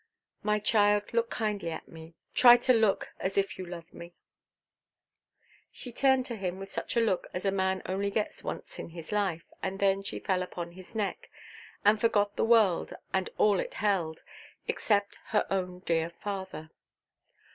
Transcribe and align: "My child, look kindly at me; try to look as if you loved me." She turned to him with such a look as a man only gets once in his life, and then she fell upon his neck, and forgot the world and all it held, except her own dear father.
"My 0.41 0.57
child, 0.57 1.13
look 1.13 1.29
kindly 1.29 1.69
at 1.69 1.87
me; 1.87 2.15
try 2.33 2.57
to 2.57 2.73
look 2.73 3.13
as 3.19 3.37
if 3.37 3.59
you 3.59 3.67
loved 3.67 3.93
me." 3.93 4.15
She 5.71 5.91
turned 5.91 6.25
to 6.25 6.35
him 6.37 6.57
with 6.57 6.71
such 6.71 6.97
a 6.97 6.99
look 6.99 7.27
as 7.35 7.45
a 7.45 7.51
man 7.51 7.83
only 7.85 8.09
gets 8.09 8.43
once 8.43 8.79
in 8.79 8.89
his 8.89 9.11
life, 9.11 9.45
and 9.61 9.77
then 9.79 10.01
she 10.01 10.17
fell 10.17 10.41
upon 10.41 10.71
his 10.71 10.95
neck, 10.95 11.29
and 11.85 12.01
forgot 12.01 12.35
the 12.35 12.43
world 12.43 12.93
and 13.13 13.29
all 13.37 13.59
it 13.59 13.75
held, 13.75 14.23
except 14.67 15.19
her 15.27 15.45
own 15.51 15.81
dear 15.81 16.09
father. 16.09 16.71